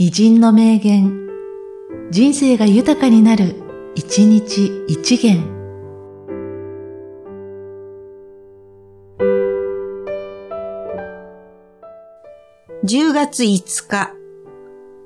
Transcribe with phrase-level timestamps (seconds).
[0.00, 1.26] 偉人の名言、
[2.12, 3.56] 人生が豊かになる、
[3.96, 5.42] 一日一元。
[12.84, 14.12] 10月5日、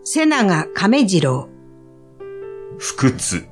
[0.05, 1.49] 瀬長亀次郎。
[2.77, 3.52] 不屈。